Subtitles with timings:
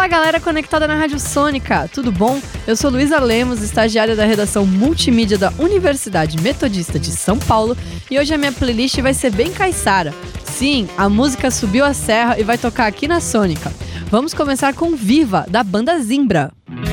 [0.00, 2.40] Fala galera conectada na Rádio Sônica, tudo bom?
[2.66, 7.76] Eu sou Luísa Lemos, estagiária da redação multimídia da Universidade Metodista de São Paulo
[8.10, 10.14] e hoje a minha playlist vai ser bem caiçara.
[10.42, 13.70] Sim, a música subiu a serra e vai tocar aqui na Sônica.
[14.06, 16.50] Vamos começar com Viva, da banda Zimbra.
[16.66, 16.89] Eu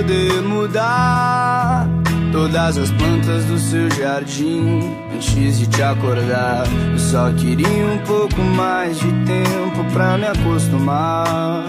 [0.00, 1.86] poder mudar
[2.32, 6.64] todas as plantas do seu jardim antes de te acordar.
[6.90, 11.66] Eu só queria um pouco mais de tempo pra me acostumar.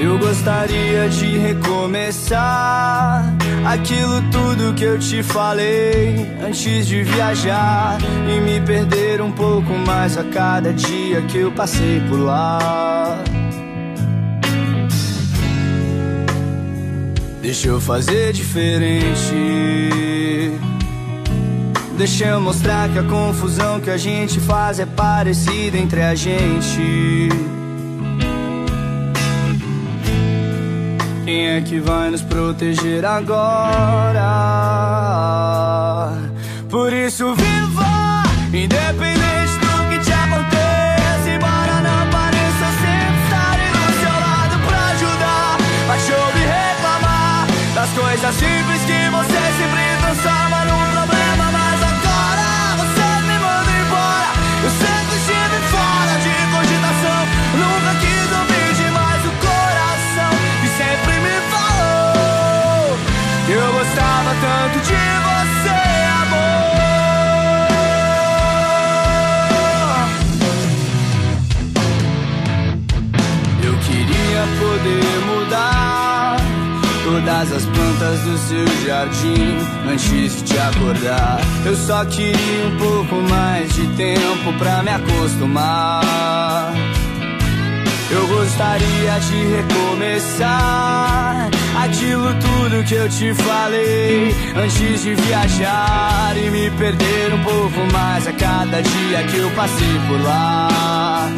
[0.00, 3.32] Eu gostaria de recomeçar
[3.64, 7.96] aquilo tudo que eu te falei antes de viajar
[8.28, 13.22] e me perder um pouco mais a cada dia que eu passei por lá.
[17.46, 19.32] Deixa eu fazer diferente.
[21.96, 27.28] Deixa eu mostrar que a confusão que a gente faz é parecida entre a gente.
[31.24, 34.24] Quem é que vai nos proteger agora?
[36.68, 37.65] Por isso, viva!
[48.26, 51.44] Das coisas simples que você sempre transforma num problema.
[51.52, 52.48] Mas agora
[52.82, 54.30] você me manda embora.
[54.64, 57.20] Eu sempre estive fora de cogitação.
[57.54, 62.98] Nunca quis ouvir demais o coração que sempre me falou
[63.46, 65.35] que eu gostava tanto de você,
[78.36, 79.58] seu jardim
[79.90, 81.40] antes de te acordar.
[81.64, 86.74] Eu só queria um pouco mais de tempo pra me acostumar.
[88.10, 91.50] Eu gostaria de recomeçar
[91.82, 98.26] aquilo tudo que eu te falei antes de viajar e me perder um pouco mais
[98.28, 101.28] a cada dia que eu passei por lá.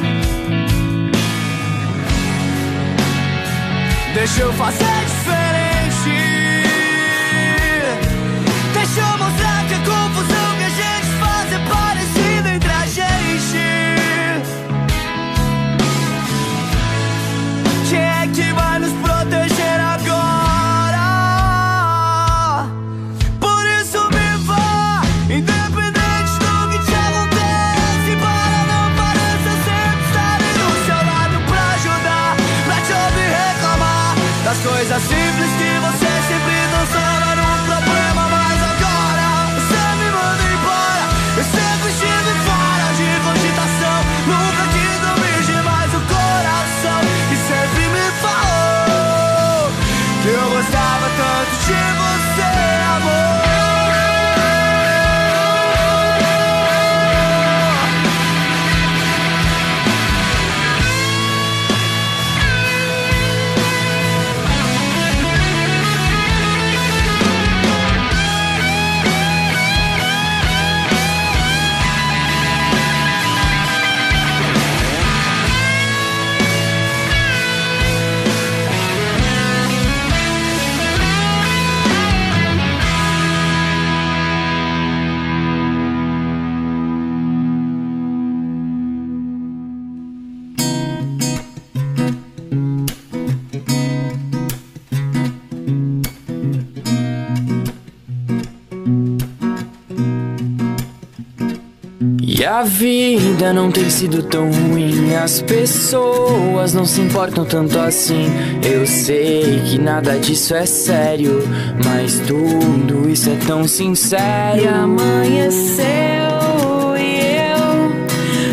[4.15, 4.98] Deixa eu fazer
[102.49, 108.25] a vida não tem sido tão ruim, as pessoas não se importam tanto assim.
[108.65, 111.43] Eu sei que nada disso é sério,
[111.85, 114.63] mas tudo isso é tão sincero.
[114.63, 115.85] E amanheceu
[116.97, 117.93] e eu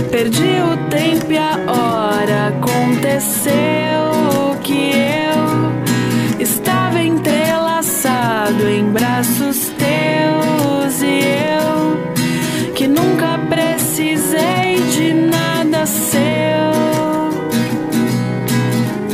[0.09, 2.47] perdi o tempo e a hora.
[2.49, 3.53] Aconteceu
[4.61, 9.64] que eu estava entrelaçado em braços
[15.85, 16.21] seu.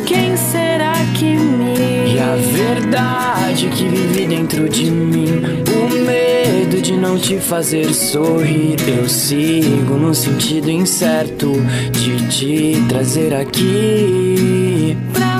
[0.06, 6.98] Quem será que me E a verdade que vive dentro de mim, o medo de
[6.98, 8.78] não te fazer sorrir.
[8.88, 11.54] Eu sigo no sentido incerto
[11.92, 14.98] de te trazer aqui.
[15.14, 15.31] pra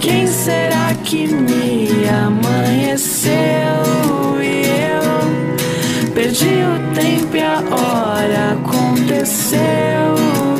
[0.00, 3.32] Quem será que me amanheceu?
[4.40, 9.58] E eu perdi o tempo e a hora aconteceu.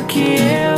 [0.09, 0.75] Que eu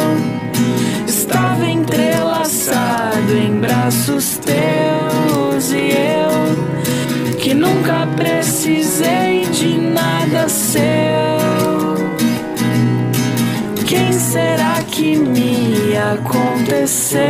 [1.07, 5.71] estava entrelaçado em braços teus.
[5.71, 11.34] E eu que nunca precisei de nada seu.
[14.35, 17.23] Será que me aconteceu?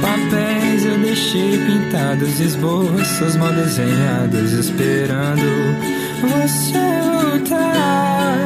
[0.00, 5.42] Papéis eu deixei pintados, esboços mal desenhados, esperando
[6.20, 6.78] você
[7.12, 8.36] voltar.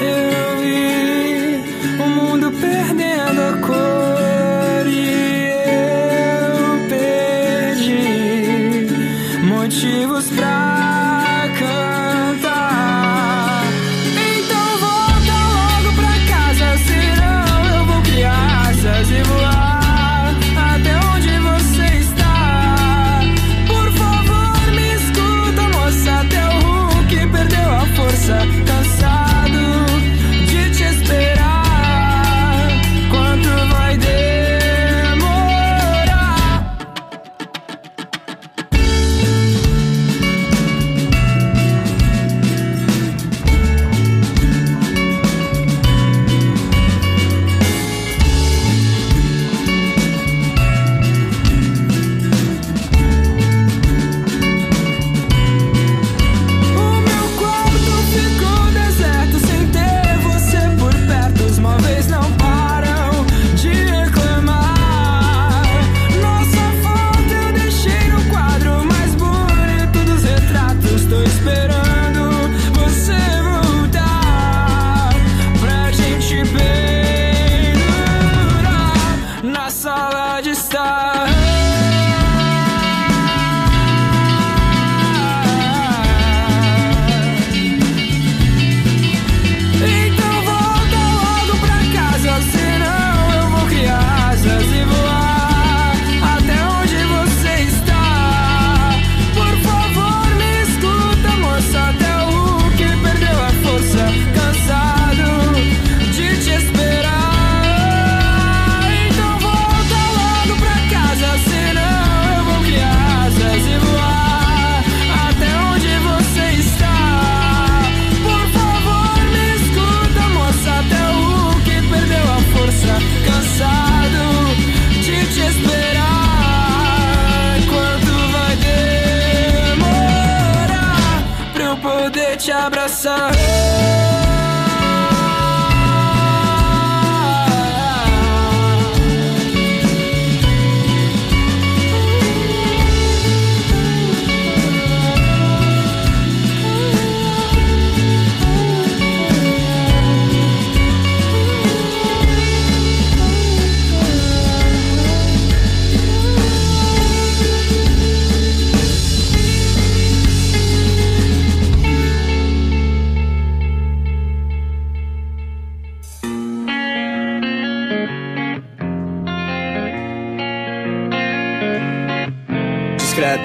[0.00, 8.06] Eu vi o mundo perdendo a cor e eu perdi
[9.44, 10.75] motivos pra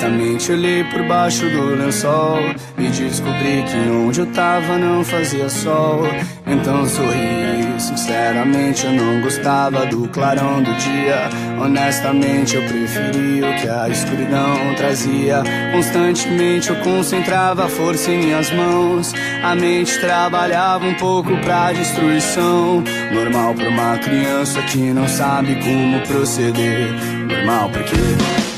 [0.01, 2.39] Discretamente olhei por baixo do lençol
[2.75, 6.01] e descobri que onde eu tava não fazia sol.
[6.47, 11.29] Então sorri, sinceramente eu não gostava do clarão do dia.
[11.63, 15.43] Honestamente eu preferia o que a escuridão trazia.
[15.71, 19.13] Constantemente eu concentrava a força em minhas mãos.
[19.43, 22.83] A mente trabalhava um pouco pra destruição.
[23.13, 26.89] Normal pra uma criança que não sabe como proceder.
[27.29, 28.50] Normal porque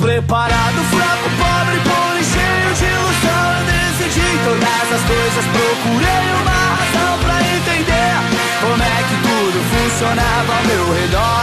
[0.00, 3.52] Despreparado, fraco, pobre, pole, cheio de ilusão.
[3.52, 8.16] Eu decidi todas as coisas, procurei uma razão pra entender
[8.62, 11.39] Como é que tudo funcionava ao meu redor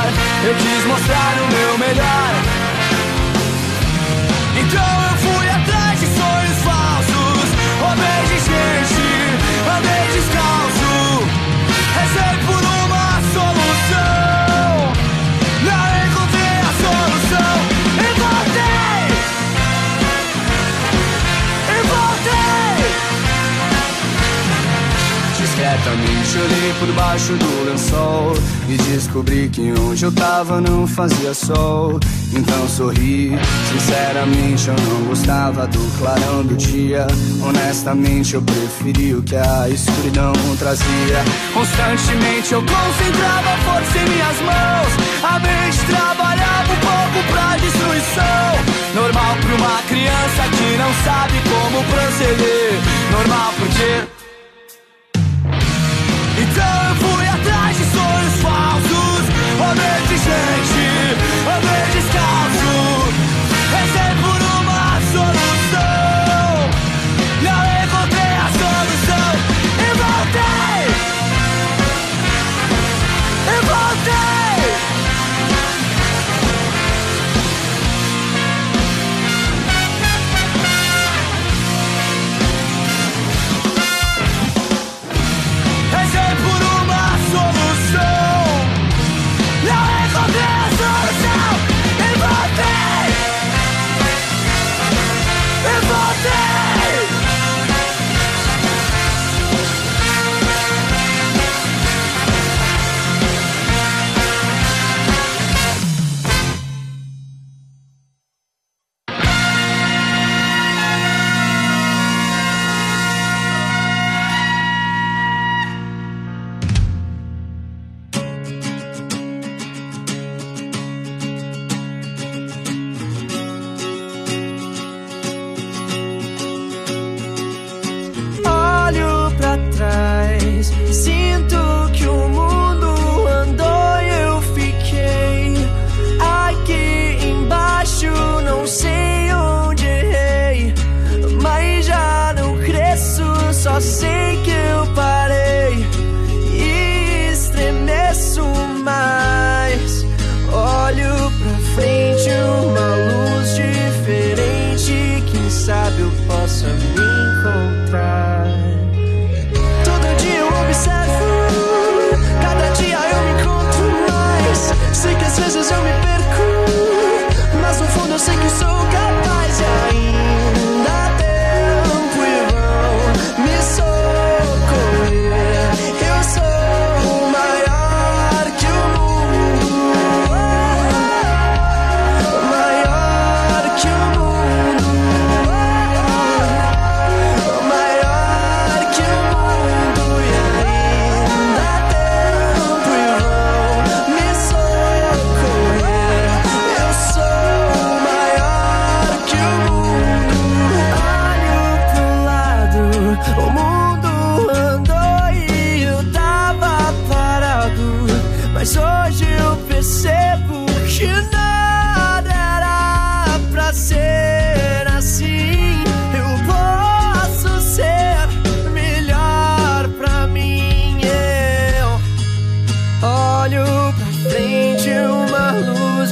[26.48, 28.34] olhei por baixo do lençol
[28.70, 32.00] E descobri que onde eu tava não fazia sol.
[32.34, 33.32] Então sorri,
[33.72, 37.08] sinceramente eu não gostava do clarão do dia.
[37.42, 41.24] Honestamente eu preferi o que a escuridão trazia.
[41.54, 44.92] Constantemente eu concentrava a força em minhas mãos.
[45.24, 48.48] A mente trabalhava um pouco pra destruição.
[48.96, 52.74] Normal pra uma criança que não sabe como proceder.
[53.12, 54.27] Normal porque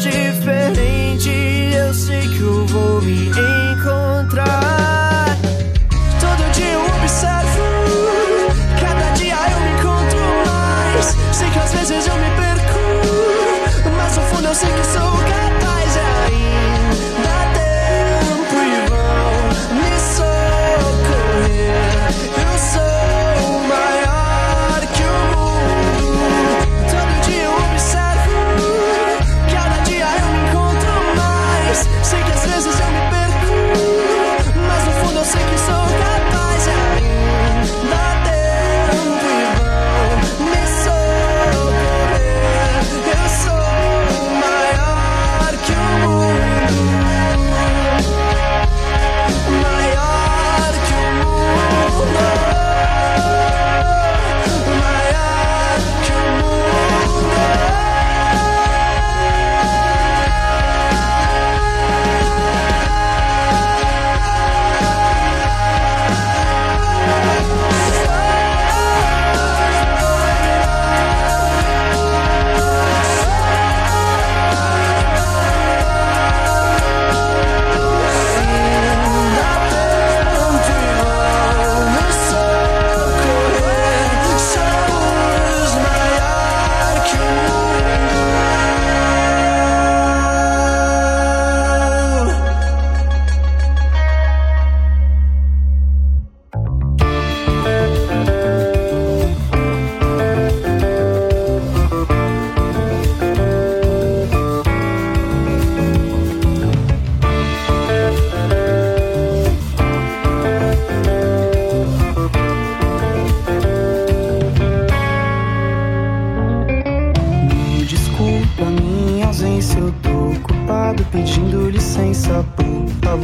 [0.10, 1.30] diferente.
[1.76, 3.30] Eu sei que eu vou me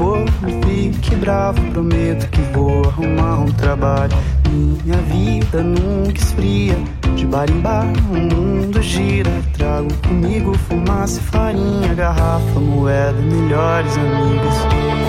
[0.01, 4.17] favor, não fique bravo, prometo que vou arrumar um trabalho.
[4.49, 6.75] Minha vida nunca esfria,
[7.15, 9.29] de bar em bar o mundo gira.
[9.53, 15.00] Trago comigo fumaça farinha, garrafa, moeda, melhores amigas.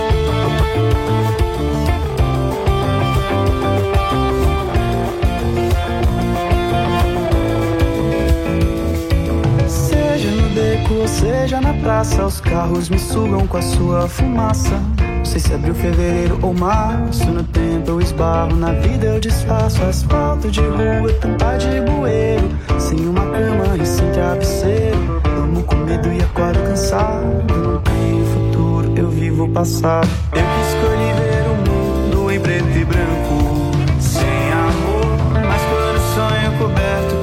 [10.94, 14.80] Ou seja na praça, os carros me sugam com a sua fumaça.
[15.18, 17.24] Não sei se abril, fevereiro ou março.
[17.30, 19.82] No tempo eu esbarro, na vida eu desfaço.
[19.84, 22.48] Asfalto de rua, tampa de bueiro.
[22.78, 25.22] Sem uma cama e sem travesseiro.
[25.38, 27.24] Amo com medo e acordo cansado.
[27.56, 30.08] Não tenho futuro, eu vivo o passado.
[30.32, 33.72] Eu que escolhi ver o mundo em preto e branco.
[34.00, 37.21] Sem amor, mas quando sonho coberto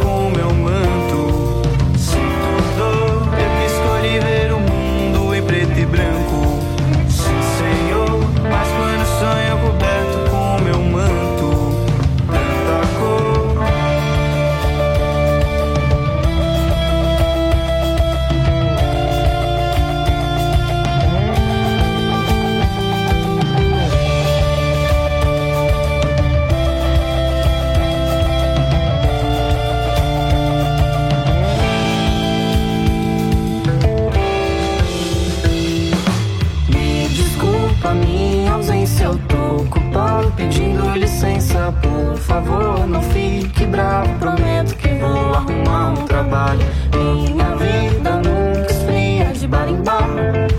[42.39, 46.59] favor, não fique bravo, prometo que vou arrumar um trabalho.
[46.93, 50.07] Minha vida nunca esfria, de bar em bar.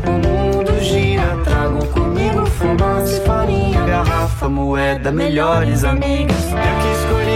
[0.07, 6.45] O mundo gira, trago comigo fumaça farinha, garrafa, moeda, melhores amigas.
[6.51, 7.30] Eu que escolhi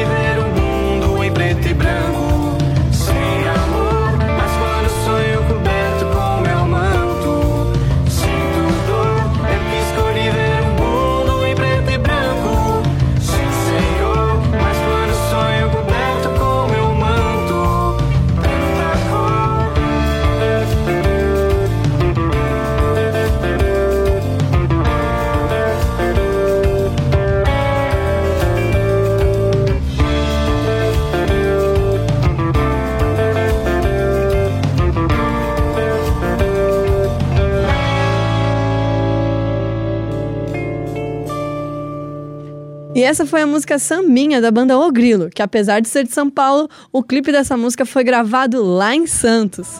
[43.04, 46.30] essa foi a música Sambinha da banda O Grilo, que apesar de ser de São
[46.30, 49.78] Paulo, o clipe dessa música foi gravado lá em Santos.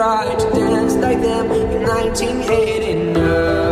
[0.00, 3.69] try to dance like them in 1989.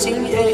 [0.00, 0.49] 今夜。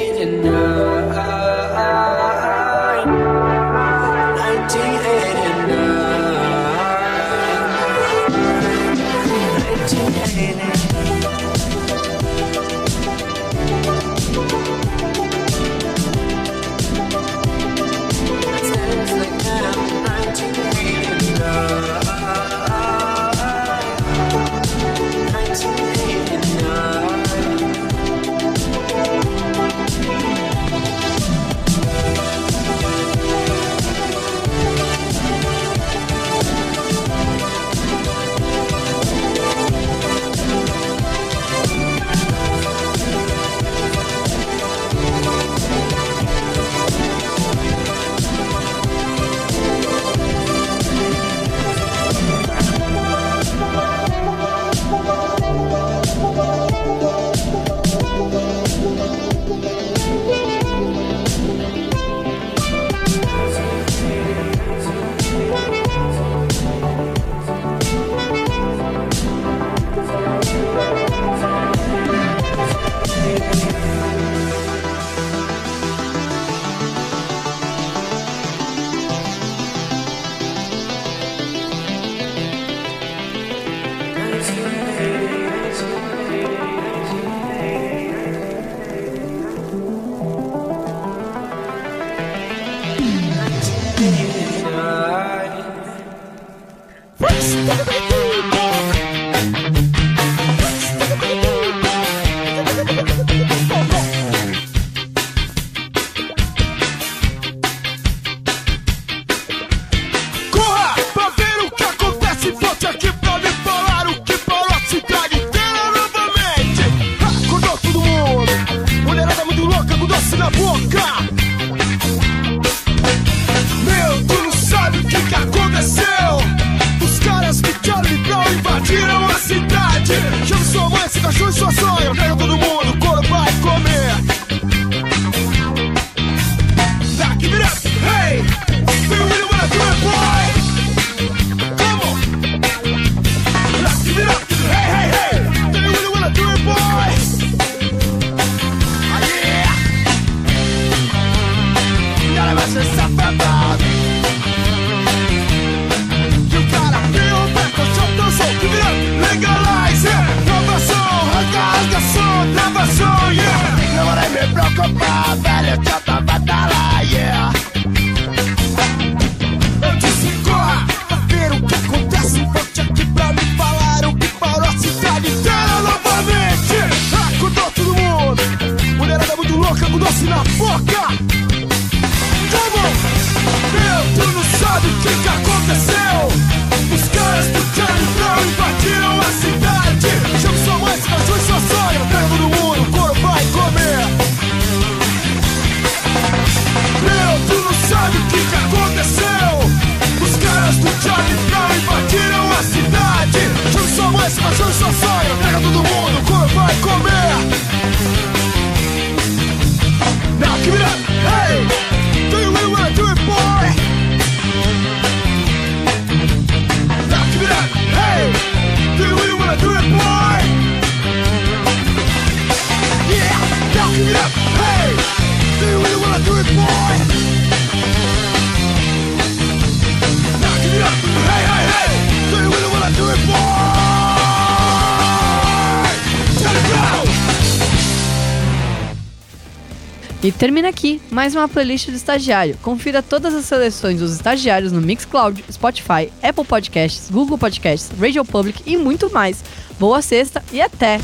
[240.39, 242.57] termina aqui mais uma playlist do Estagiário.
[242.63, 248.63] Confira todas as seleções dos estagiários no Mixcloud, Spotify, Apple Podcasts, Google Podcasts, Radio Public
[248.67, 249.43] e muito mais.
[249.79, 251.01] Boa sexta e até!